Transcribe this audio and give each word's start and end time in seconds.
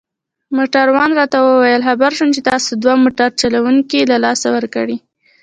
موټروان 0.55 1.11
راته 1.19 1.37
وویل: 1.41 1.81
خبر 1.89 2.11
شوم 2.17 2.29
چي 2.35 2.41
تاسي 2.49 2.71
دوه 2.83 2.95
موټر 3.03 3.29
چلوونکي 3.41 3.99
له 4.11 4.17
لاسه 4.25 4.47
ورکړي. 4.55 4.97